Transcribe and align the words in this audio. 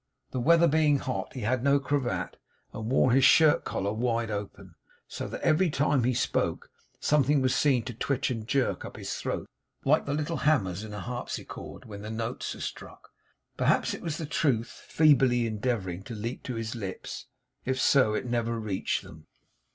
The 0.31 0.39
weather 0.39 0.67
being 0.67 0.97
hot, 0.97 1.33
he 1.33 1.41
had 1.41 1.63
no 1.63 1.79
cravat, 1.79 2.35
and 2.73 2.89
wore 2.89 3.11
his 3.11 3.23
shirt 3.23 3.63
collar 3.63 3.93
wide 3.93 4.31
open; 4.31 4.73
so 5.07 5.27
that 5.27 5.41
every 5.41 5.69
time 5.69 6.05
he 6.05 6.15
spoke 6.15 6.71
something 6.99 7.39
was 7.39 7.53
seen 7.53 7.83
to 7.83 7.93
twitch 7.93 8.31
and 8.31 8.47
jerk 8.47 8.83
up 8.83 8.97
in 8.97 9.01
his 9.01 9.13
throat, 9.13 9.47
like 9.85 10.07
the 10.07 10.15
little 10.15 10.37
hammers 10.37 10.83
in 10.83 10.91
a 10.91 11.01
harpsichord 11.01 11.85
when 11.85 12.01
the 12.01 12.09
notes 12.09 12.55
are 12.55 12.61
struck. 12.61 13.09
Perhaps 13.57 13.93
it 13.93 14.01
was 14.01 14.17
the 14.17 14.25
Truth 14.25 14.69
feebly 14.87 15.45
endeavouring 15.45 16.01
to 16.05 16.15
leap 16.15 16.41
to 16.45 16.55
his 16.55 16.73
lips. 16.73 17.27
If 17.63 17.79
so, 17.79 18.15
it 18.15 18.25
never 18.25 18.59
reached 18.59 19.03
them. 19.03 19.27